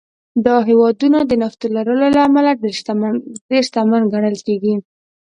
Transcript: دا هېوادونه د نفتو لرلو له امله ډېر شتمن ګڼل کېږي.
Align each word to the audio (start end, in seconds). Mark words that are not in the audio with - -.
دا 0.45 0.55
هېوادونه 0.69 1.19
د 1.25 1.31
نفتو 1.41 1.65
لرلو 1.75 2.05
له 2.15 2.21
امله 2.27 2.51
ډېر 3.49 3.63
شتمن 3.69 4.03
ګڼل 4.13 4.35
کېږي. 4.47 4.73